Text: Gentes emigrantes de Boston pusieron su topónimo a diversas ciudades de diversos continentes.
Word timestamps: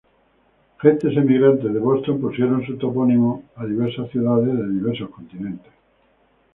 Gentes 0.81 1.15
emigrantes 1.15 1.71
de 1.71 1.77
Boston 1.77 2.19
pusieron 2.19 2.65
su 2.65 2.75
topónimo 2.75 3.43
a 3.55 3.67
diversas 3.67 4.09
ciudades 4.09 4.47
de 4.57 4.67
diversos 4.71 5.11
continentes. 5.11 5.71